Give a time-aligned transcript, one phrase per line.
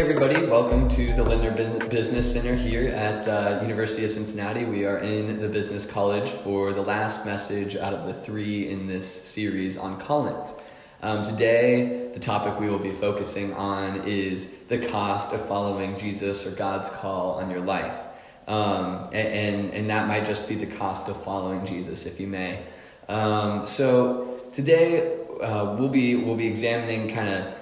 [0.00, 4.64] Everybody, welcome to the Lindner Business Center here at uh, University of Cincinnati.
[4.64, 8.86] We are in the Business College for the last message out of the three in
[8.86, 10.54] this series on callings.
[11.02, 16.46] Um, today, the topic we will be focusing on is the cost of following Jesus
[16.46, 17.96] or God's call on your life.
[18.48, 22.26] Um, and, and, and, that might just be the cost of following Jesus, if you
[22.26, 22.64] may.
[23.06, 27.59] Um, so today, uh, we'll, be, we'll be examining kind of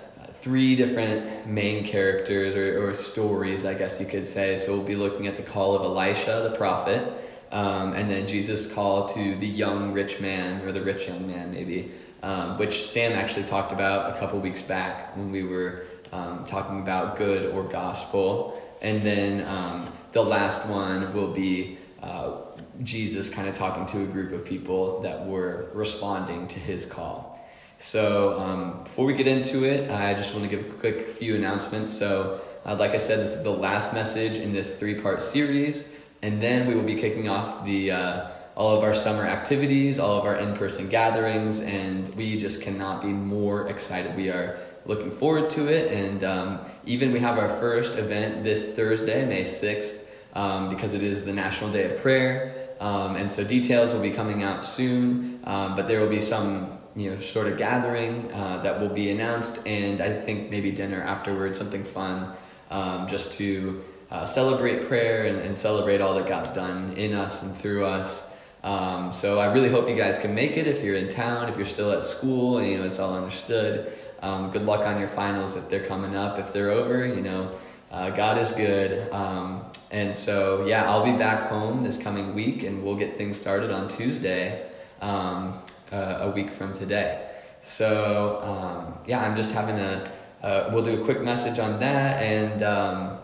[0.48, 4.56] three different main characters or, or, stories, I guess you could say.
[4.56, 7.06] So we'll be looking at the call of Elisha, the prophet,
[7.52, 11.50] um, and then Jesus' call to the young rich man, or the rich young man,
[11.50, 11.90] maybe,
[12.22, 16.80] um, which Sam actually talked about a couple weeks back when we were um, talking
[16.80, 18.58] about good or gospel.
[18.80, 22.38] And then um, the last one will be uh,
[22.82, 27.37] Jesus kind of talking to a group of people that were responding to his call.
[27.80, 31.36] So um, before we get into it, I just want to give a quick few
[31.36, 31.96] announcements.
[31.96, 35.88] So, uh, like I said, this is the last message in this three-part series,
[36.20, 40.18] and then we will be kicking off the uh, all of our summer activities, all
[40.18, 44.16] of our in-person gatherings, and we just cannot be more excited.
[44.16, 48.74] We are looking forward to it, and um, even we have our first event this
[48.74, 50.04] Thursday, May sixth,
[50.34, 52.52] um, because it is the National Day of Prayer.
[52.80, 56.77] Um, and so details will be coming out soon, um, but there will be some
[56.98, 61.00] you know sort of gathering uh, that will be announced, and I think maybe dinner
[61.00, 62.32] afterwards, something fun,
[62.70, 67.42] um, just to uh, celebrate prayer and, and, celebrate all that God's done in us
[67.42, 68.26] and through us.
[68.64, 71.56] Um, so I really hope you guys can make it if you're in town, if
[71.56, 73.92] you're still at school, and you know it's all understood.
[74.20, 76.38] Um, good luck on your finals if they're coming up.
[76.38, 77.52] If they're over, you know
[77.90, 79.10] uh, God is good.
[79.12, 83.40] Um, and so yeah, I'll be back home this coming week, and we'll get things
[83.40, 84.68] started on Tuesday.
[85.00, 85.54] Um,
[85.92, 87.28] uh, a week from today.
[87.62, 90.10] So um, yeah, I'm just having a.
[90.42, 93.18] Uh, we'll do a quick message on that, and um,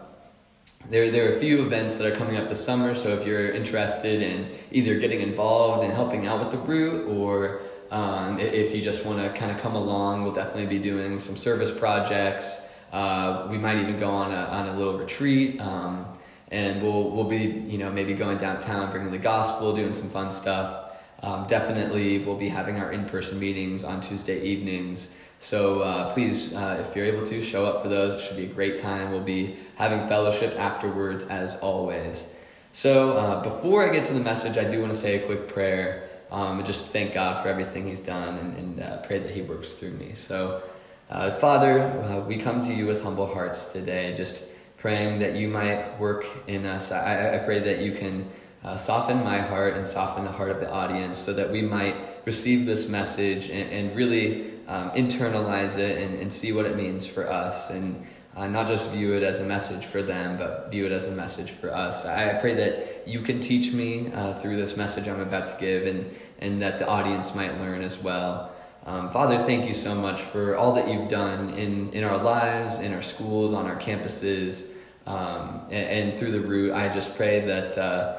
[0.91, 2.95] there there are a few events that are coming up this summer.
[2.95, 7.61] So if you're interested in either getting involved and helping out with the Root, or
[7.91, 11.37] um, if you just want to kind of come along, we'll definitely be doing some
[11.37, 12.71] service projects.
[12.93, 15.61] Uh, we might even go on a on a little retreat.
[15.61, 16.07] Um,
[16.55, 20.31] and we'll we'll be you know maybe going downtown, bringing the gospel, doing some fun
[20.31, 20.84] stuff.
[21.25, 25.09] Um, definitely, we'll be having our in person meetings on Tuesday evenings.
[25.41, 28.13] So uh, please, uh, if you're able to, show up for those.
[28.13, 29.11] It should be a great time.
[29.11, 32.27] We'll be having fellowship afterwards, as always.
[32.73, 35.49] So uh, before I get to the message, I do want to say a quick
[35.49, 39.31] prayer um, and just thank God for everything He's done and, and uh, pray that
[39.31, 40.13] He works through me.
[40.13, 40.63] So,
[41.09, 44.45] uh, Father, uh, we come to you with humble hearts today, just
[44.77, 46.93] praying that you might work in us.
[46.93, 48.29] I, I pray that you can
[48.65, 51.95] uh, soften my heart and soften the heart of the audience so that we might
[52.25, 57.07] receive this message and, and really um, internalize it and, and, see what it means
[57.07, 60.87] for us and uh, not just view it as a message for them, but view
[60.87, 62.07] it as a message for us.
[62.07, 65.87] I, pray that you can teach me uh, through this message I'm about to give
[65.87, 68.51] and, and that the audience might learn as well.
[68.87, 72.81] Um, Father, thank you so much for all that you've done in, in our lives,
[72.81, 74.73] in our schools, on our campuses,
[75.07, 76.73] um, and, and, through the Root.
[76.73, 78.17] I just pray that uh,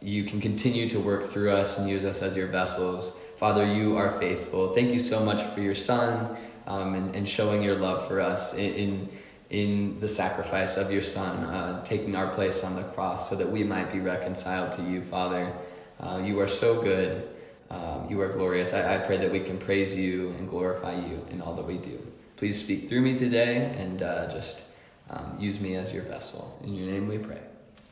[0.00, 3.16] you can continue to work through us and use us as your vessels.
[3.36, 4.74] Father, you are faithful.
[4.74, 8.54] Thank you so much for your Son um, and, and showing your love for us
[8.54, 9.08] in, in,
[9.50, 13.48] in the sacrifice of your Son, uh, taking our place on the cross so that
[13.48, 15.52] we might be reconciled to you, Father.
[15.98, 17.28] Uh, you are so good.
[17.70, 18.74] Um, you are glorious.
[18.74, 21.78] I, I pray that we can praise you and glorify you in all that we
[21.78, 22.00] do.
[22.36, 24.64] Please speak through me today and uh, just
[25.10, 26.58] um, use me as your vessel.
[26.64, 27.40] In your name we pray.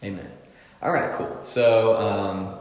[0.02, 0.30] Amen.
[0.80, 1.38] All right, cool.
[1.42, 2.54] So, um,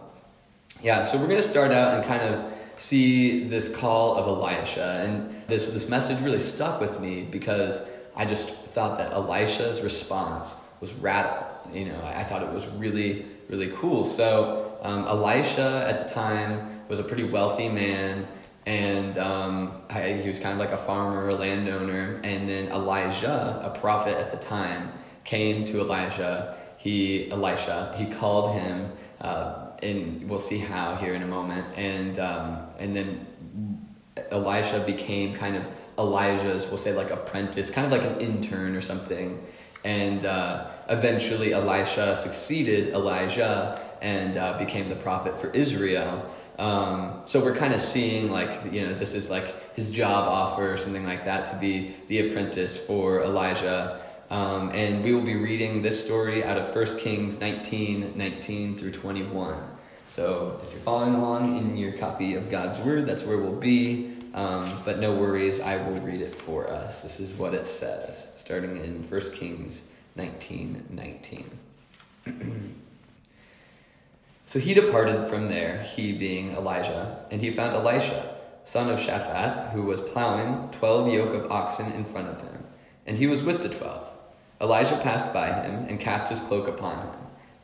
[0.81, 5.03] yeah, so we're going to start out and kind of see this call of Elisha.
[5.05, 7.83] And this, this message really stuck with me because
[8.15, 11.45] I just thought that Elisha's response was radical.
[11.71, 14.03] You know, I, thought it was really, really cool.
[14.03, 18.27] So, um, Elisha at the time was a pretty wealthy man.
[18.65, 22.19] And um, I, he was kind of like a farmer, a landowner.
[22.23, 24.91] And then Elijah, a prophet at the time,
[25.23, 28.91] came to Elijah he Elisha he called him,
[29.21, 31.67] uh, and we'll see how here in a moment.
[31.77, 33.25] And um, and then
[34.31, 38.81] Elisha became kind of Elijah's, we'll say like apprentice, kind of like an intern or
[38.81, 39.43] something.
[39.83, 46.29] And uh, eventually, Elisha succeeded Elijah and uh, became the prophet for Israel.
[46.59, 50.73] Um, so we're kind of seeing like you know this is like his job offer
[50.73, 54.01] or something like that to be the apprentice for Elijah.
[54.29, 58.91] Um, and we will be reading this story out of 1 Kings 19 19 through
[58.91, 59.61] 21.
[60.09, 64.17] So if you're following along in your copy of God's Word, that's where we'll be.
[64.33, 67.01] um, but no worries, I will read it for us.
[67.01, 71.59] This is what it says, starting in 1 Kings 19 19.
[74.45, 78.35] so he departed from there, he being Elijah, and he found Elisha,
[78.65, 82.65] son of Shaphat, who was plowing twelve yoke of oxen in front of him,
[83.05, 84.16] and he was with the twelve.
[84.59, 87.15] Elijah passed by him and cast his cloak upon him.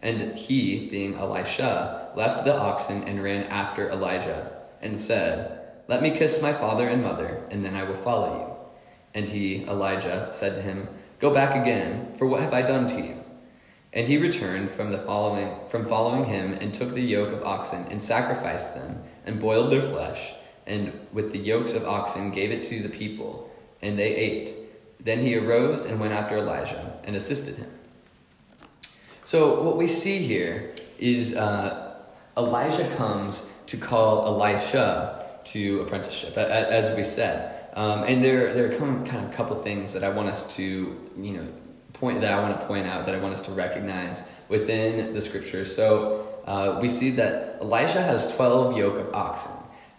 [0.01, 4.51] And he, being Elisha, left the oxen and ran after Elijah,
[4.81, 8.54] and said, Let me kiss my father and mother, and then I will follow you.
[9.13, 10.88] And he, Elijah, said to him,
[11.19, 13.24] Go back again, for what have I done to you?
[13.94, 17.86] And he returned from the following from following him and took the yoke of oxen
[17.92, 20.34] and sacrificed them and boiled their flesh
[20.66, 23.51] and with the yokes of oxen gave it to the people
[23.81, 24.56] and they ate.
[25.04, 27.70] Then he arose and went after Elijah and assisted him.
[29.24, 31.96] So what we see here is uh,
[32.38, 37.70] Elijah comes to call Elisha to apprenticeship, as we said.
[37.74, 40.64] Um, and there, there are kind of a couple things that I want us to,
[41.18, 41.48] you know,
[41.94, 45.22] point that I want to point out that I want us to recognize within the
[45.22, 45.76] scriptures.
[45.76, 49.52] So uh, we see that Elisha has twelve yoke of oxen.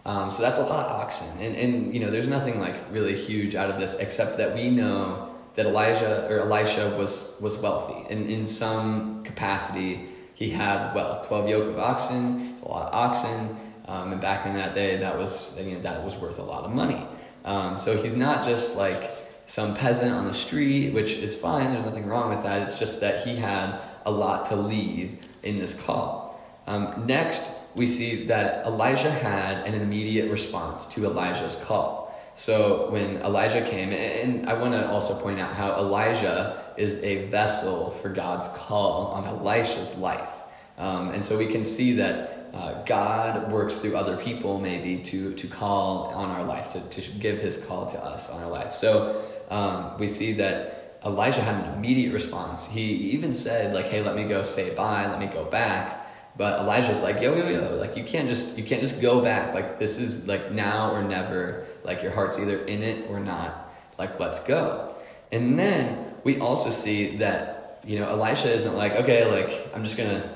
[0.06, 3.17] Um, so that's a lot of oxen, and and you know, there's nothing like really
[3.17, 8.06] huge out of this except that we know that Elijah or Elisha was was wealthy,
[8.12, 11.27] and in some capacity he had wealth.
[11.27, 13.56] Twelve yoke of oxen, a lot of oxen,
[13.87, 16.65] um, and back in that day, that was you know that was worth a lot
[16.65, 17.06] of money.
[17.45, 19.11] Um, so he's not just like
[19.47, 21.73] some peasant on the street, which is fine.
[21.73, 22.62] There's nothing wrong with that.
[22.62, 26.43] It's just that he had a lot to leave in this call.
[26.67, 32.05] Um, next, we see that Elijah had an immediate response to Elijah's call.
[32.37, 37.26] So when Elijah came, and I want to also point out how Elijah is a
[37.26, 40.31] vessel for God's call on Elisha's life.
[40.76, 45.35] Um, and so we can see that uh, God works through other people maybe to,
[45.35, 48.75] to call on our life, to, to give his call to us on our life.
[48.75, 52.69] So um, we see that Elijah had an immediate response.
[52.69, 56.04] He even said, like, hey, let me go say bye, let me go back.
[56.36, 59.54] But Elijah's like, yo, yo, yo, like you can't just you can't just go back.
[59.54, 61.66] Like this is like now or never.
[61.84, 63.72] Like your heart's either in it or not.
[63.98, 64.94] Like let's go.
[65.31, 69.96] And then we also see that, you know, Elisha isn't like, okay, like I'm just
[69.96, 70.28] gonna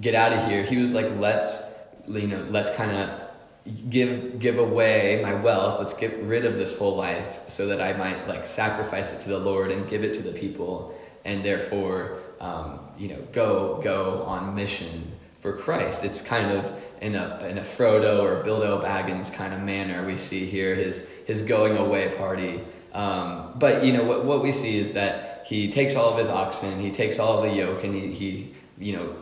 [0.00, 0.64] get out of here.
[0.64, 1.62] He was like, let's
[2.08, 3.26] you know, let's kind of
[3.90, 7.92] give give away my wealth let's get rid of this whole life so that i
[7.94, 12.18] might like sacrifice it to the lord and give it to the people and therefore
[12.40, 15.15] um, you know go go on mission
[15.46, 16.02] for christ.
[16.02, 20.16] It's kind of in a in a frodo or bilbo baggins kind of manner we
[20.16, 22.64] see here his his going away party.
[22.92, 26.30] Um, but you know what, what we see is that he takes all of his
[26.30, 29.14] oxen he takes all of the yoke and he, he you know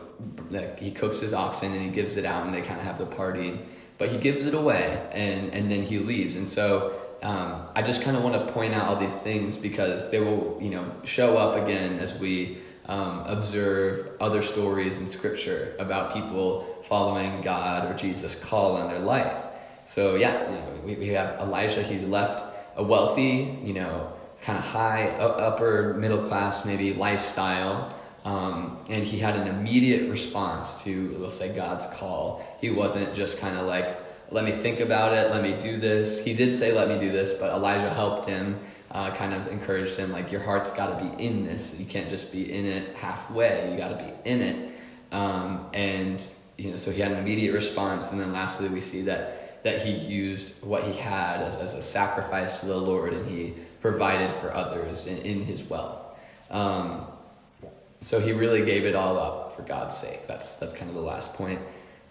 [0.49, 2.97] like he cooks his oxen and he gives it out and they kind of have
[2.97, 3.59] the party.
[3.99, 6.35] But he gives it away and, and then he leaves.
[6.35, 10.11] And so um, I just kind of want to point out all these things because
[10.11, 12.57] they will, you know, show up again as we
[12.87, 18.99] um, observe other stories in Scripture about people following God or Jesus' call on their
[18.99, 19.37] life.
[19.85, 21.81] So yeah, you know, we, we have Elijah.
[21.81, 22.43] He's left
[22.75, 24.11] a wealthy, you know,
[24.41, 27.93] kind of high, upper middle class maybe lifestyle.
[28.25, 32.43] Um, and he had an immediate response to, let's say, God's call.
[32.59, 34.01] He wasn't just kind of like,
[34.31, 36.23] let me think about it, let me do this.
[36.23, 38.59] He did say, let me do this, but Elijah helped him,
[38.91, 41.79] uh, kind of encouraged him, like, your heart's got to be in this.
[41.79, 44.71] You can't just be in it halfway, you got to be in it.
[45.11, 46.25] Um, and,
[46.57, 48.11] you know, so he had an immediate response.
[48.11, 51.81] And then lastly, we see that, that he used what he had as, as a
[51.81, 56.05] sacrifice to the Lord and he provided for others in, in his wealth.
[56.49, 57.05] Um,
[58.01, 60.27] so he really gave it all up for God's sake.
[60.27, 61.59] That's that's kind of the last point.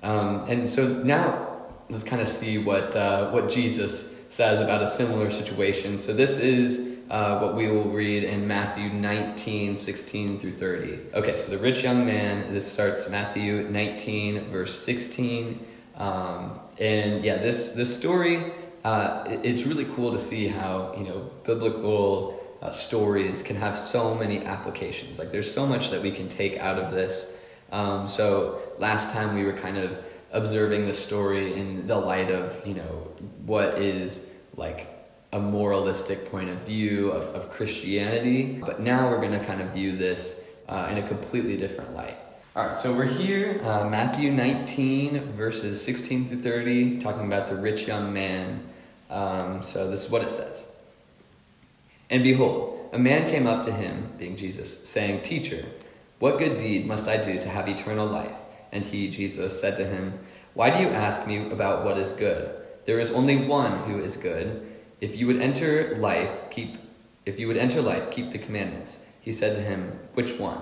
[0.02, 1.56] Um, and so now
[1.88, 5.96] let's kind of see what uh, what Jesus says about a similar situation.
[5.96, 10.98] So this is uh, what we will read in Matthew 19, 16 through 30.
[11.14, 15.64] Okay, so the rich young man, this starts Matthew 19, verse 16.
[15.94, 21.04] Um, and yeah, this, this story, uh, it, it's really cool to see how, you
[21.04, 25.20] know, biblical uh, stories can have so many applications.
[25.20, 27.30] Like there's so much that we can take out of this.
[27.70, 29.96] Um, so last time we were kind of
[30.34, 33.08] observing the story in the light of you know
[33.46, 34.26] what is
[34.56, 34.88] like
[35.32, 39.70] a moralistic point of view of, of Christianity, but now we're going to kind of
[39.70, 42.16] view this uh, in a completely different light.
[42.54, 47.56] All right, so we're here, uh, Matthew 19, verses 16 through 30, talking about the
[47.56, 48.64] rich young man.
[49.10, 50.68] Um, so this is what it says.
[52.10, 55.64] And behold, a man came up to him, being Jesus, saying, Teacher,
[56.20, 58.36] what good deed must I do to have eternal life?
[58.74, 60.18] And he, Jesus, said to him,
[60.52, 62.54] Why do you ask me about what is good?
[62.84, 64.66] There is only one who is good.
[65.00, 66.76] If you would enter life, keep
[67.24, 69.02] if you would enter life, keep the commandments.
[69.20, 70.60] He said to him, Which one?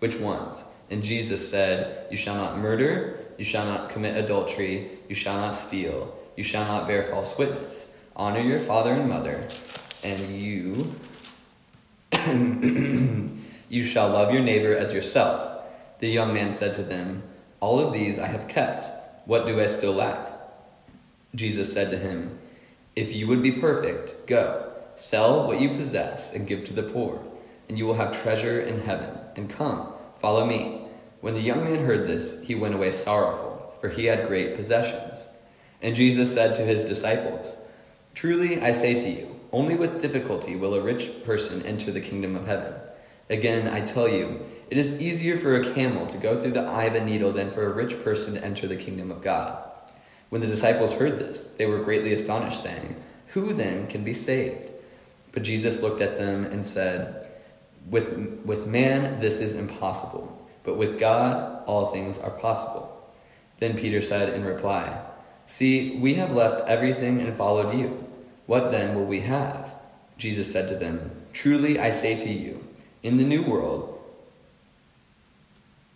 [0.00, 0.64] Which ones?
[0.90, 5.56] And Jesus said, You shall not murder, you shall not commit adultery, you shall not
[5.56, 7.90] steal, you shall not bear false witness.
[8.16, 9.48] Honor your father and mother,
[10.02, 10.94] and you
[13.68, 15.62] you shall love your neighbor as yourself.
[16.00, 17.22] The young man said to them,
[17.64, 18.90] All of these I have kept.
[19.26, 20.18] What do I still lack?
[21.34, 22.38] Jesus said to him,
[22.94, 27.24] If you would be perfect, go, sell what you possess and give to the poor,
[27.66, 29.18] and you will have treasure in heaven.
[29.34, 30.82] And come, follow me.
[31.22, 35.26] When the young man heard this, he went away sorrowful, for he had great possessions.
[35.80, 37.56] And Jesus said to his disciples,
[38.12, 42.36] Truly I say to you, only with difficulty will a rich person enter the kingdom
[42.36, 42.74] of heaven.
[43.30, 46.84] Again, I tell you, it is easier for a camel to go through the eye
[46.84, 49.62] of a needle than for a rich person to enter the kingdom of God.
[50.30, 52.96] When the disciples heard this, they were greatly astonished, saying,
[53.28, 54.70] Who then can be saved?
[55.32, 57.26] But Jesus looked at them and said,
[57.90, 62.90] With, with man this is impossible, but with God all things are possible.
[63.58, 65.00] Then Peter said in reply,
[65.46, 68.04] See, we have left everything and followed you.
[68.46, 69.74] What then will we have?
[70.18, 72.66] Jesus said to them, Truly I say to you,
[73.02, 73.93] in the new world,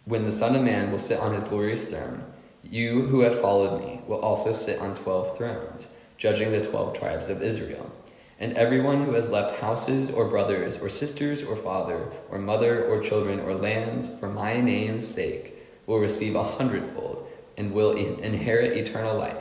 [0.09, 2.25] when the Son of Man will sit on his glorious throne,
[2.63, 5.87] you who have followed me will also sit on twelve thrones,
[6.17, 7.93] judging the twelve tribes of Israel.
[8.41, 13.03] And everyone who has left houses or brothers or sisters or father or mother or
[13.03, 15.55] children or lands for my name's sake
[15.87, 19.37] will receive a hundredfold and will inherit eternal life.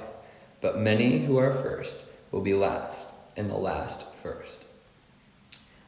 [0.59, 4.65] But many who are first will be last, and the last first.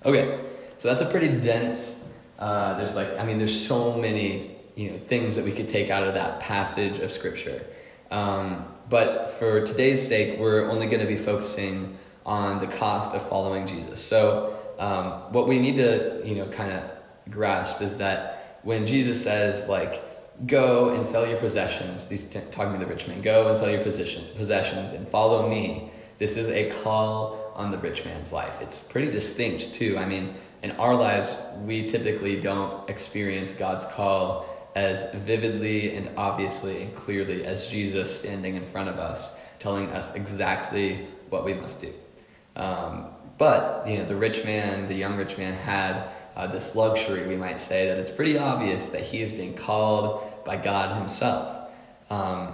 [0.06, 0.40] Okay,
[0.78, 2.08] so that's a pretty dense.
[2.38, 5.90] Uh, there's like, I mean, there's so many you know things that we could take
[5.90, 7.66] out of that passage of scripture.
[8.12, 13.28] Um, but for today's sake, we're only going to be focusing on the cost of
[13.28, 14.02] following Jesus.
[14.02, 16.84] So um, what we need to you know kind of
[17.30, 20.02] grasp is that when Jesus says like
[20.48, 23.70] go and sell your possessions, he's t- talking to the rich man, go and sell
[23.70, 25.92] your position, possessions and follow me.
[26.20, 28.62] This is a call on the rich man's life.
[28.62, 29.98] It's pretty distinct too.
[29.98, 34.46] I mean, in our lives, we typically don't experience God's call
[34.76, 40.16] as vividly and obviously and clearly as Jesus standing in front of us, telling us
[40.16, 41.94] exactly what we must do.
[42.56, 43.08] Um,
[43.38, 47.36] but you know, the rich man, the young rich man, had uh, this luxury, we
[47.36, 51.70] might say, that it's pretty obvious that he is being called by God Himself.
[52.10, 52.54] Um,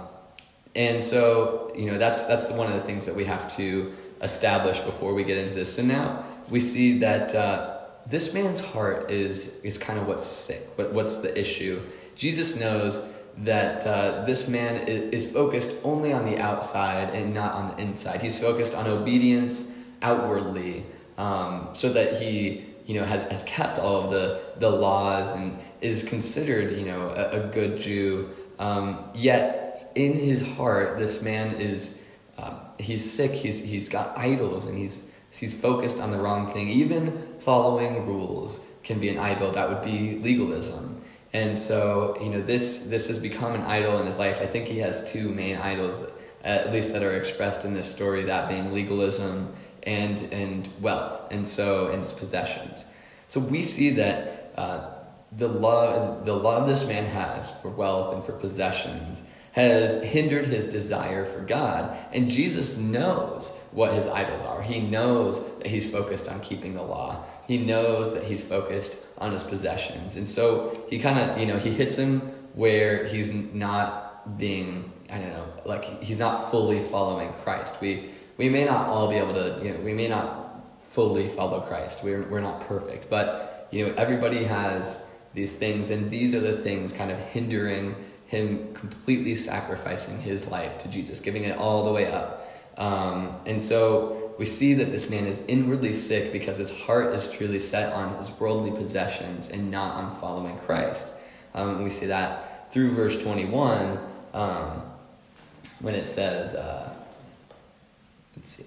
[0.74, 4.80] and so, you know, that's that's one of the things that we have to establish
[4.80, 5.74] before we get into this.
[5.74, 10.68] So now we see that uh, this man's heart is is kind of what's sick.
[10.76, 11.80] What, what's the issue?
[12.16, 13.02] Jesus knows
[13.38, 18.22] that uh, this man is, focused only on the outside and not on the inside.
[18.22, 20.86] He's focused on obedience outwardly,
[21.18, 25.58] um, so that he you know has, has kept all of the, the laws and
[25.80, 28.30] is considered you know a, a good Jew.
[28.58, 32.02] Um, yet in his heart, this man is
[32.38, 33.32] uh, he's sick.
[33.32, 36.68] He's he's got idols and he's he's focused on the wrong thing.
[36.68, 39.50] Even following rules can be an idol.
[39.52, 40.95] That would be legalism.
[41.32, 44.40] And so, you know, this this has become an idol in his life.
[44.40, 46.06] I think he has two main idols,
[46.42, 48.24] at least that are expressed in this story.
[48.24, 52.86] That being legalism and and wealth, and so and his possessions.
[53.28, 54.90] So we see that uh,
[55.32, 59.22] the love the love this man has for wealth and for possessions
[59.56, 61.96] has hindered his desire for God.
[62.12, 64.60] And Jesus knows what his idols are.
[64.60, 67.24] He knows that he's focused on keeping the law.
[67.48, 70.16] He knows that he's focused on his possessions.
[70.16, 72.20] And so he kind of, you know, he hits him
[72.52, 77.80] where he's not being, I don't know, like he's not fully following Christ.
[77.80, 81.60] We we may not all be able to, you know, we may not fully follow
[81.60, 82.04] Christ.
[82.04, 86.52] We're, we're not perfect, but, you know, everybody has these things, and these are the
[86.56, 87.94] things kind of hindering
[88.26, 92.50] him completely sacrificing his life to Jesus, giving it all the way up.
[92.76, 97.30] Um, and so we see that this man is inwardly sick because his heart is
[97.30, 101.08] truly set on his worldly possessions and not on following Christ.
[101.54, 103.98] Um, we see that through verse 21
[104.34, 104.82] um,
[105.80, 106.92] when it says, uh,
[108.36, 108.66] Let's see.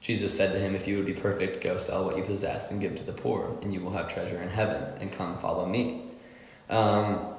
[0.00, 2.80] Jesus said to him, If you would be perfect, go sell what you possess and
[2.80, 6.02] give to the poor, and you will have treasure in heaven, and come follow me.
[6.68, 7.31] Um,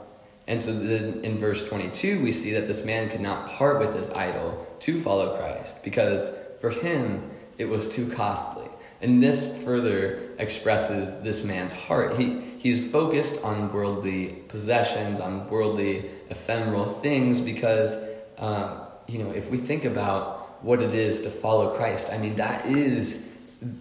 [0.48, 3.96] and so then in verse 22, we see that this man could not part with
[3.96, 8.68] his idol to follow Christ because for him it was too costly.
[9.02, 12.18] And this further expresses this man's heart.
[12.18, 17.98] He, he's focused on worldly possessions, on worldly ephemeral things because,
[18.38, 22.10] um, you know, if we think about what it is to follow Christ.
[22.12, 23.30] I mean, that is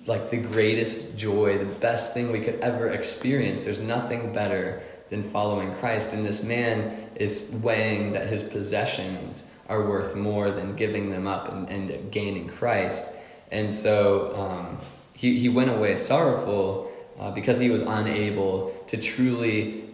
[0.07, 3.64] like the greatest joy, the best thing we could ever experience.
[3.64, 6.14] There's nothing better than following Christ.
[6.14, 11.52] And this man is weighing that his possessions are worth more than giving them up
[11.52, 13.11] and, and gaining Christ.
[13.50, 14.78] And so um,
[15.14, 16.90] he, he went away sorrowful
[17.21, 19.85] uh, because he was unable to truly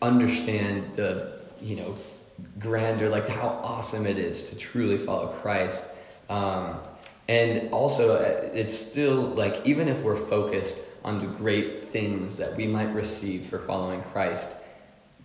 [0.00, 1.96] understand the, you know,
[2.60, 5.90] grandeur, like how awesome it is to truly follow Christ.
[6.30, 6.78] Um,
[7.28, 12.56] and also, uh, it's still like, even if we're focused on the great things that
[12.56, 14.54] we might receive for following Christ,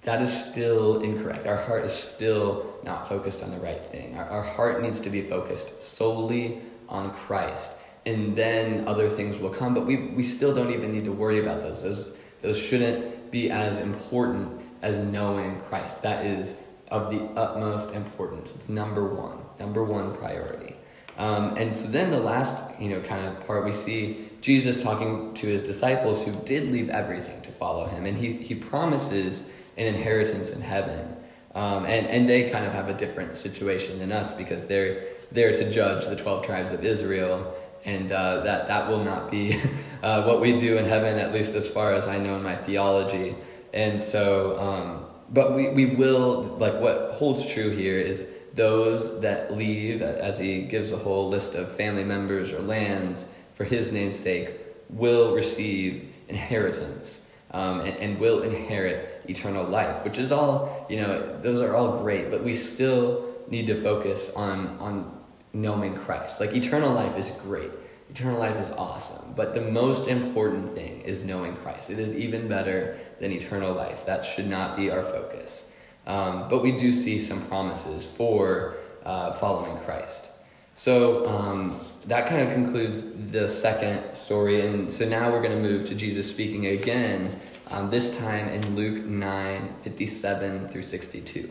[0.04, 1.46] that is still incorrect.
[1.46, 4.16] Our heart is still not focused on the right thing.
[4.18, 7.74] Our, our heart needs to be focused solely on Christ.
[8.06, 11.40] And then other things will come, but we, we still don't even need to worry
[11.40, 11.84] about those.
[11.84, 16.02] Those, those shouldn't be as important as knowing Christ.
[16.04, 18.56] That is of the utmost importance.
[18.56, 20.78] It's number one, number one priority.
[21.18, 25.34] Um, and so then the last, you know, kind of part we see Jesus talking
[25.34, 29.88] to his disciples who did leave everything to follow him, and he he promises an
[29.88, 31.18] inheritance in heaven.
[31.54, 35.52] Um, and and they kind of have a different situation than us because they're there
[35.52, 39.60] to judge the twelve tribes of Israel, and uh, that that will not be
[40.02, 42.56] uh, what we do in heaven, at least as far as I know in my
[42.56, 43.36] theology.
[43.74, 44.58] And so.
[44.58, 50.40] Um, but we, we will, like, what holds true here is those that leave, as
[50.40, 54.54] he gives a whole list of family members or lands for his name's sake,
[54.90, 61.42] will receive inheritance um, and, and will inherit eternal life, which is all, you know,
[61.42, 65.20] those are all great, but we still need to focus on, on
[65.54, 66.40] knowing Christ.
[66.40, 67.72] Like, eternal life is great.
[68.12, 71.90] Eternal life is awesome, but the most important thing is knowing Christ.
[71.90, 74.06] It is even better than eternal life.
[74.06, 75.70] That should not be our focus.
[76.06, 80.32] Um, but we do see some promises for uh, following Christ.
[80.74, 84.66] So um, that kind of concludes the second story.
[84.66, 87.40] And so now we're going to move to Jesus speaking again,
[87.72, 91.50] um, this time in Luke 9 57 through 62.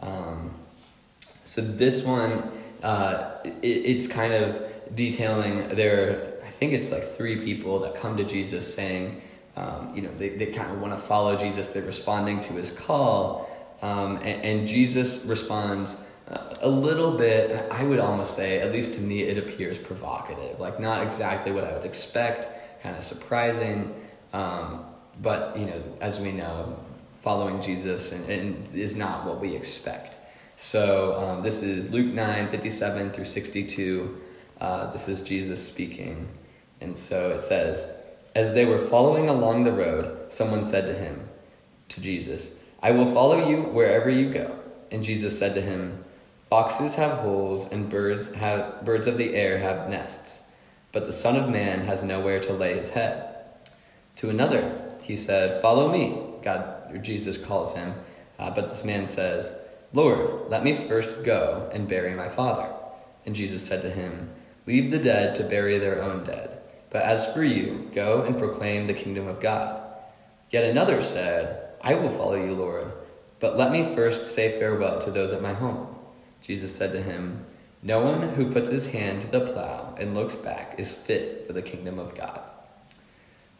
[0.00, 0.50] Um,
[1.44, 2.50] so this one,
[2.82, 4.62] uh, it, it's kind of
[4.94, 9.20] detailing there, I think it's like three people that come to Jesus saying,
[9.56, 11.68] um, you know, they, they kind of want to follow Jesus.
[11.68, 13.50] They're responding to his call.
[13.82, 16.04] Um, and, and, Jesus responds
[16.60, 20.60] a little bit, I would almost say, at least to me, it appears provocative.
[20.60, 23.94] Like, not exactly what I would expect, kind of surprising.
[24.32, 24.84] Um,
[25.22, 26.78] but, you know, as we know,
[27.20, 30.18] following Jesus and, and is not what we expect.
[30.56, 34.20] So um, this is Luke 9 57 through 62.
[34.60, 36.28] Uh, this is Jesus speaking.
[36.80, 37.88] And so it says,
[38.34, 41.28] As they were following along the road, someone said to him,
[41.88, 44.58] to Jesus, I will follow you wherever you go.
[44.90, 46.04] And Jesus said to him,
[46.50, 50.42] Foxes have holes, and birds, have, birds of the air have nests,
[50.90, 53.36] but the Son of Man has nowhere to lay his head.
[54.16, 56.20] To another, he said, Follow me.
[56.42, 57.94] God, Jesus calls him.
[58.36, 59.54] Uh, but this man says,
[59.92, 62.74] Lord, let me first go and bury my father.
[63.24, 64.32] And Jesus said to him,
[64.66, 66.58] Leave the dead to bury their own dead.
[66.90, 69.82] But as for you, go and proclaim the kingdom of God.
[70.50, 72.92] Yet another said, I will follow you, Lord,
[73.38, 75.94] but let me first say farewell to those at my home.
[76.42, 77.44] Jesus said to him,
[77.82, 81.52] No one who puts his hand to the plow and looks back is fit for
[81.52, 82.40] the kingdom of God.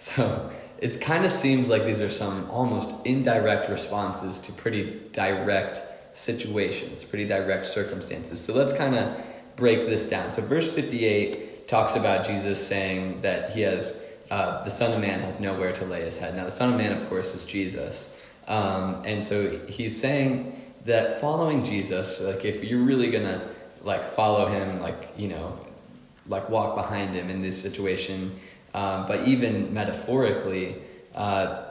[0.02, 5.82] So it kind of seems like these are some almost indirect responses to pretty direct
[6.14, 8.40] situations, pretty direct circumstances.
[8.40, 9.14] So let's kind of
[9.56, 10.30] break this down.
[10.30, 15.20] So, verse 58 talks about Jesus saying that he has, uh, the Son of Man
[15.20, 16.34] has nowhere to lay his head.
[16.34, 18.14] Now, the Son of Man, of course, is Jesus.
[18.48, 23.40] Um, and so he's saying that following Jesus, like if you're really to
[23.82, 25.58] like follow him, like, you know,
[26.26, 28.38] like walk behind him in this situation,
[28.74, 30.76] um, but even metaphorically,
[31.14, 31.64] uh,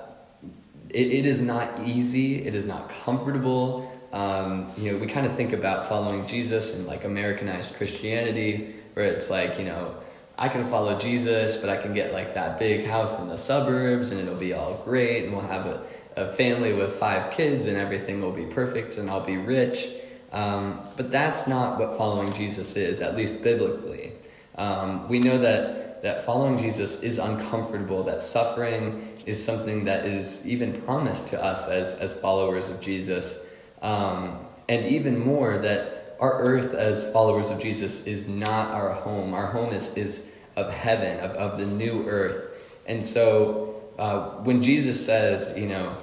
[0.89, 3.91] it, it is not easy, it is not comfortable.
[4.11, 9.05] Um, you know, we kind of think about following Jesus and like Americanized Christianity, where
[9.05, 9.95] it's like, you know,
[10.37, 14.11] I can follow Jesus, but I can get like that big house in the suburbs
[14.11, 15.83] and it'll be all great and we'll have a,
[16.19, 19.87] a family with five kids and everything will be perfect and I'll be rich.
[20.33, 24.11] Um, but that's not what following Jesus is, at least biblically.
[24.55, 30.45] Um, we know that, that following Jesus is uncomfortable, that suffering is something that is
[30.45, 33.39] even promised to us as, as followers of Jesus.
[33.81, 39.33] Um, and even more, that our earth as followers of Jesus is not our home.
[39.33, 40.27] Our home is, is
[40.57, 42.77] of heaven, of, of the new earth.
[42.85, 45.95] And so uh, when Jesus says, you know,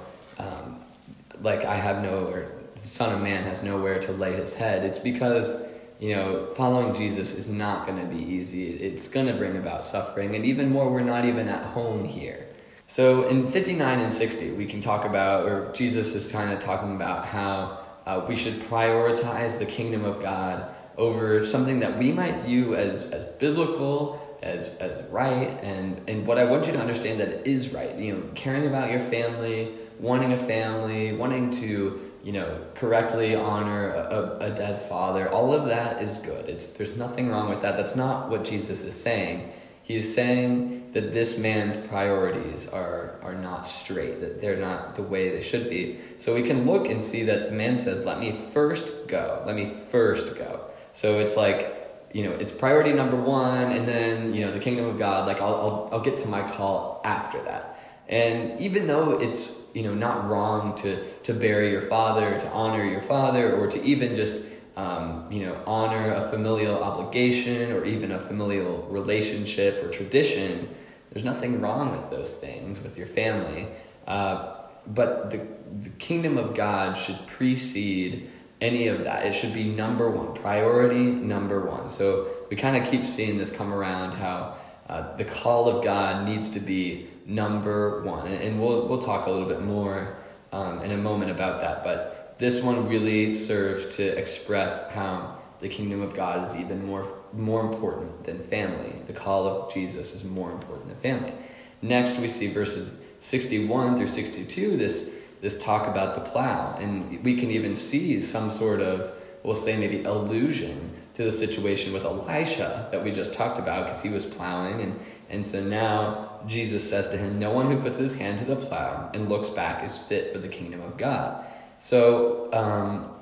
[1.41, 4.83] like, I have no, or the Son of Man has nowhere to lay his head,
[4.83, 5.63] it's because
[5.99, 8.69] you know, following Jesus is not going to be easy.
[8.69, 12.47] It's going to bring about suffering, and even more, we're not even at home here.
[12.85, 16.95] So in 59 and 60, we can talk about, or Jesus is kind of talking
[16.95, 22.35] about how uh, we should prioritize the kingdom of God over something that we might
[22.43, 27.19] view as, as biblical, as, as right, and, and what I want you to understand
[27.19, 27.93] that is right.
[27.97, 33.91] You know, caring about your family, wanting a family, wanting to you know, correctly honor
[33.91, 36.49] a, a, dead father, all of that is good.
[36.49, 37.77] It's, there's nothing wrong with that.
[37.77, 39.53] That's not what Jesus is saying.
[39.81, 45.03] He is saying that this man's priorities are, are not straight, that they're not the
[45.03, 45.99] way they should be.
[46.17, 49.41] So we can look and see that the man says, Let me first go.
[49.45, 50.65] Let me first go.
[50.91, 54.85] So it's like, you know, it's priority number one, and then, you know, the kingdom
[54.87, 57.76] of God, like, I'll, I'll, I'll get to my call after that.
[58.09, 62.85] And even though it's you know not wrong to to bury your father, to honor
[62.85, 64.43] your father, or to even just
[64.75, 70.73] um, you know honor a familial obligation or even a familial relationship or tradition,
[71.11, 73.67] there's nothing wrong with those things with your family.
[74.07, 75.45] Uh, but the
[75.81, 78.29] the kingdom of God should precede
[78.61, 79.25] any of that.
[79.25, 81.89] It should be number one, priority number one.
[81.89, 84.55] So we kind of keep seeing this come around how
[84.89, 88.27] uh, the call of God needs to be number one.
[88.27, 90.15] And we'll, we'll talk a little bit more
[90.51, 91.83] um, in a moment about that.
[91.83, 97.07] But this one really serves to express how the kingdom of God is even more,
[97.33, 98.93] more important than family.
[99.07, 101.33] The call of Jesus is more important than family.
[101.81, 106.75] Next, we see verses 61 through 62, this, this talk about the plow.
[106.79, 109.11] And we can even see some sort of,
[109.43, 114.01] we'll say maybe allusion to the situation with Elisha that we just talked about because
[114.01, 114.81] he was plowing.
[114.81, 118.45] And, and so now Jesus says to him, No one who puts his hand to
[118.45, 121.45] the plow and looks back is fit for the kingdom of God.
[121.79, 123.13] So, um,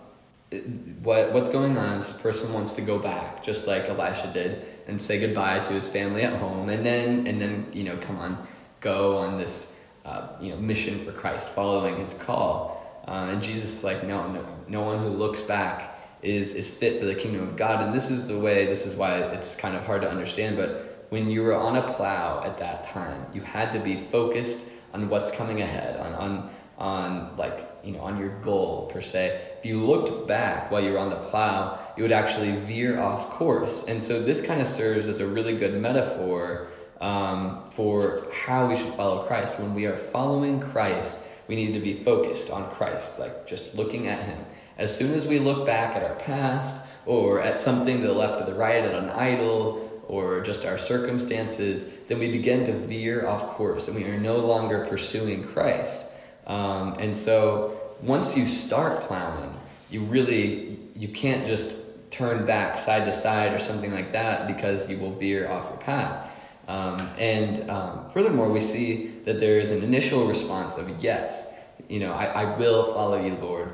[1.01, 4.65] what, what's going on is this person wants to go back, just like Elisha did,
[4.87, 8.17] and say goodbye to his family at home, and then, and then you know, come
[8.17, 8.47] on,
[8.79, 9.73] go on this
[10.05, 13.03] uh, you know, mission for Christ, following his call.
[13.07, 16.99] Uh, and Jesus is like, no, no, no one who looks back is, is fit
[16.99, 17.83] for the kingdom of God.
[17.83, 20.84] And this is the way, this is why it's kind of hard to understand, but
[21.09, 25.09] when you were on a plow at that time, you had to be focused on
[25.09, 29.39] what's coming ahead, on, on, on like, you know, on your goal per se.
[29.59, 33.29] If you looked back while you were on the plow, you would actually veer off
[33.29, 33.85] course.
[33.87, 36.67] And so this kind of serves as a really good metaphor
[37.01, 39.59] um, for how we should follow Christ.
[39.59, 44.07] When we are following Christ, we need to be focused on Christ, like just looking
[44.07, 44.39] at Him.
[44.77, 48.41] As soon as we look back at our past or at something to the left
[48.41, 53.27] or the right, at an idol or just our circumstances, then we begin to veer
[53.27, 56.03] off course and we are no longer pursuing Christ.
[56.47, 59.53] Um, and so once you start plowing,
[59.89, 61.77] you really you can't just
[62.11, 65.79] turn back side to side or something like that because you will veer off your
[65.79, 66.55] path.
[66.67, 71.47] Um, and um, furthermore, we see that there is an initial response of yes.
[71.89, 73.73] You know, I, I will follow you, Lord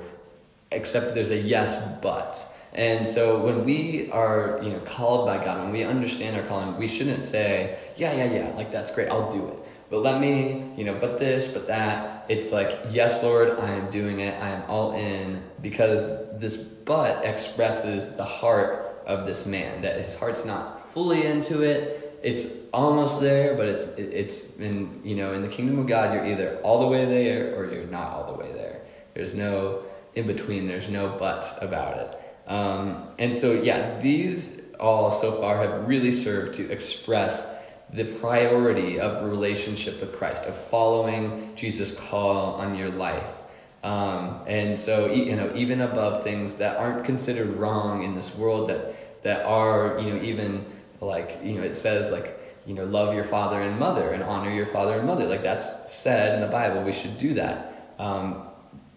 [0.71, 2.47] except there's a yes but.
[2.73, 6.77] And so when we are, you know, called by God, when we understand our calling,
[6.77, 9.57] we shouldn't say, yeah, yeah, yeah, like that's great, I'll do it.
[9.89, 12.25] But let me, you know, but this, but that.
[12.29, 14.41] It's like, yes, Lord, I am doing it.
[14.41, 16.05] I am all in because
[16.39, 19.81] this but expresses the heart of this man.
[19.81, 22.19] That his heart's not fully into it.
[22.23, 26.25] It's almost there, but it's it's in you know in the kingdom of God, you're
[26.25, 28.81] either all the way there or you're not all the way there.
[29.13, 29.83] There's no
[30.15, 30.67] in between.
[30.67, 32.15] There's no but about it.
[32.47, 37.47] Um, and so, yeah, these all so far have really served to express
[37.93, 43.35] the priority of relationship with Christ, of following Jesus' call on your life.
[43.83, 48.69] Um, and so, you know, even above things that aren't considered wrong in this world,
[48.69, 50.65] that that are, you know, even
[50.99, 54.51] like, you know, it says like, you know, love your father and mother and honor
[54.51, 55.25] your father and mother.
[55.25, 56.83] Like that's said in the Bible.
[56.83, 57.93] We should do that.
[57.99, 58.47] Um,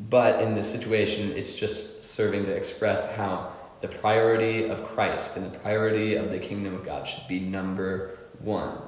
[0.09, 5.45] but in this situation, it's just serving to express how the priority of Christ and
[5.45, 8.79] the priority of the kingdom of God should be number one.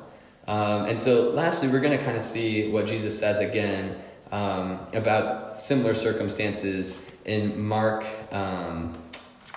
[0.47, 4.01] Um, and so, lastly, we're going to kind of see what Jesus says again
[4.31, 8.97] um, about similar circumstances in Mark um,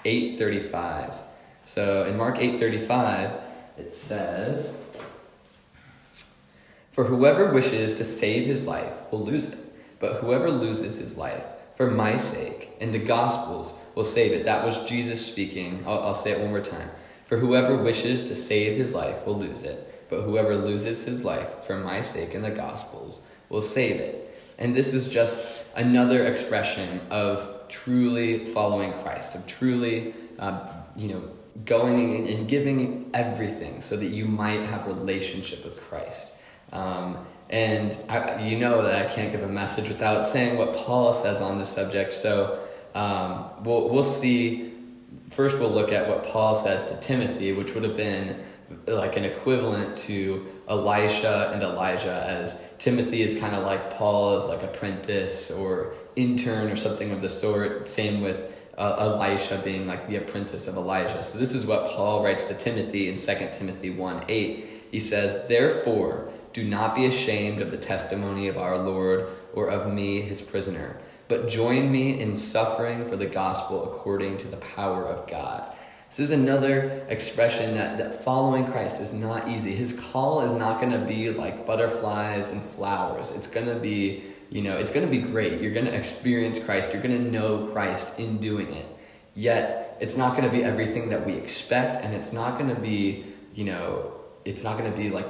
[0.06, 1.16] 8:35.
[1.66, 3.40] So, in Mark 8:35,
[3.78, 4.78] it says,
[6.92, 9.69] "For whoever wishes to save his life will lose it."
[10.00, 11.44] But whoever loses his life
[11.76, 14.46] for my sake and the gospel's will save it.
[14.46, 15.84] That was Jesus speaking.
[15.86, 16.90] I'll, I'll say it one more time.
[17.26, 21.64] For whoever wishes to save his life will lose it, but whoever loses his life
[21.64, 24.26] for my sake and the gospel's will save it.
[24.58, 31.30] And this is just another expression of truly following Christ, of truly, uh, you know,
[31.66, 36.34] going and giving everything so that you might have relationship with Christ.
[36.72, 41.14] Um, and I, you know that I can't give a message without saying what Paul
[41.14, 42.14] says on this subject.
[42.14, 42.60] So
[42.94, 44.74] um, we'll, we'll see.
[45.32, 48.44] First, we'll look at what Paul says to Timothy, which would have been
[48.88, 54.62] like an equivalent to Elisha and Elijah, as Timothy is kind of like Paul like
[54.62, 57.88] apprentice or intern or something of the sort.
[57.88, 61.24] Same with uh, Elisha being like the apprentice of Elijah.
[61.24, 64.70] So this is what Paul writes to Timothy in 2 Timothy 1 8.
[64.92, 69.92] He says, Therefore, do not be ashamed of the testimony of our Lord or of
[69.92, 75.06] me, his prisoner, but join me in suffering for the gospel according to the power
[75.06, 75.72] of God.
[76.10, 79.76] This is another expression that, that following Christ is not easy.
[79.76, 83.32] His call is not going to be like butterflies and flowers.
[83.32, 85.62] It's going to be, you know, it's going to be great.
[85.62, 86.94] You're going to experience Christ.
[86.94, 88.88] You're going to know Christ in doing it.
[89.36, 92.82] Yet, it's not going to be everything that we expect, and it's not going to
[92.82, 94.14] be, you know,
[94.46, 95.28] it's not going to be like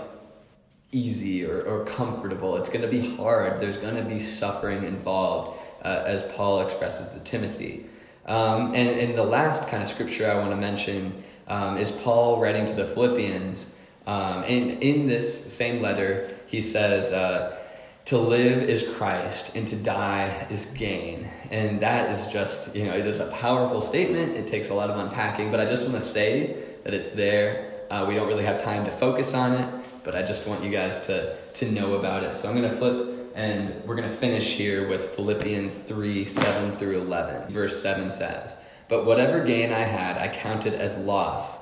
[0.91, 2.58] easy or, or comfortable.
[2.58, 3.60] It's going to be hard.
[3.60, 7.86] There's going to be suffering involved, uh, as Paul expresses to Timothy.
[8.25, 12.39] Um, and, and the last kind of scripture I want to mention um, is Paul
[12.39, 13.71] writing to the Philippians.
[14.06, 17.58] Um, and in this same letter, he says, uh,
[18.06, 21.28] To live is Christ, and to die is gain.
[21.52, 24.36] And that is just, you know, it is a powerful statement.
[24.36, 27.86] It takes a lot of unpacking, but I just want to say that it's there.
[27.89, 30.71] Uh, we don't really have time to focus on it, but I just want you
[30.71, 32.35] guys to, to know about it.
[32.35, 36.75] So I'm going to flip and we're going to finish here with Philippians 3 7
[36.77, 37.51] through 11.
[37.53, 38.55] Verse 7 says,
[38.88, 41.57] But whatever gain I had, I counted as loss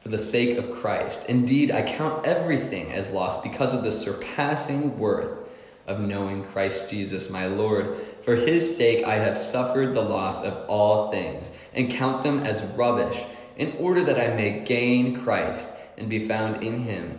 [0.00, 1.28] for the sake of Christ.
[1.28, 5.38] Indeed, I count everything as loss because of the surpassing worth
[5.86, 7.96] of knowing Christ Jesus my Lord.
[8.22, 12.62] For his sake I have suffered the loss of all things, and count them as
[12.62, 13.22] rubbish,
[13.56, 17.18] in order that I may gain Christ and be found in him,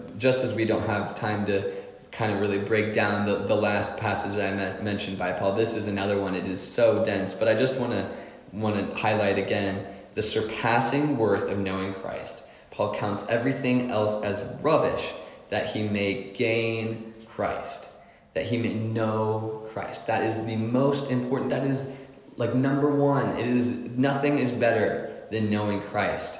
[0.17, 1.73] just as we don't have time to
[2.11, 5.55] kind of really break down the, the last passage that I mentioned by Paul.
[5.55, 6.35] This is another one.
[6.35, 8.09] It is so dense, but I just want to
[8.51, 12.43] want to highlight again the surpassing worth of knowing Christ.
[12.69, 15.13] Paul counts everything else as rubbish
[15.49, 17.89] that he may gain Christ,
[18.33, 20.07] that he may know Christ.
[20.07, 21.49] That is the most important.
[21.49, 21.95] That is
[22.37, 23.37] like number one.
[23.37, 26.39] It is nothing is better than knowing Christ.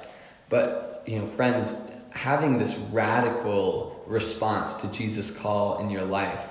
[0.49, 6.49] But you know, friends, having this radical response to Jesus' call in your life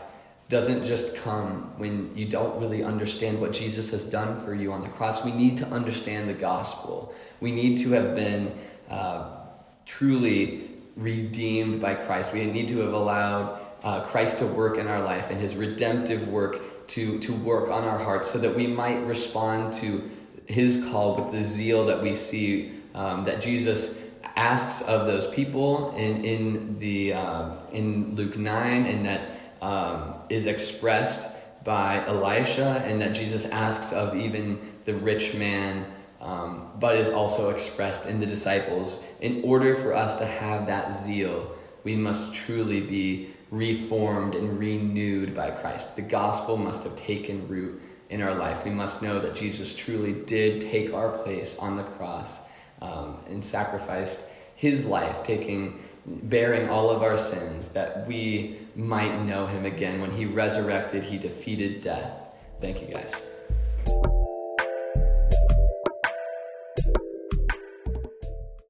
[0.48, 4.82] doesn't just come when you don't really understand what Jesus has done for you on
[4.82, 5.24] the cross.
[5.24, 7.14] We need to understand the gospel.
[7.40, 9.30] We need to have been uh,
[9.86, 12.32] truly redeemed by Christ.
[12.32, 16.26] We need to have allowed uh, Christ to work in our life and his redemptive
[16.28, 20.10] work to, to work on our hearts so that we might respond to
[20.46, 24.00] his call with the zeal that we see um, that Jesus
[24.40, 29.22] asks of those people in in the uh, in Luke nine, and that
[29.60, 31.30] um, is expressed
[31.62, 35.84] by Elisha, and that Jesus asks of even the rich man,
[36.22, 39.04] um, but is also expressed in the disciples.
[39.20, 45.34] In order for us to have that zeal, we must truly be reformed and renewed
[45.34, 45.96] by Christ.
[45.96, 48.64] The gospel must have taken root in our life.
[48.64, 52.40] We must know that Jesus truly did take our place on the cross
[52.80, 54.29] um, and sacrificed
[54.60, 60.02] his life, taking bearing all of our sins, that we might know him again.
[60.02, 62.12] When he resurrected, he defeated death.
[62.60, 64.19] Thank you, guys.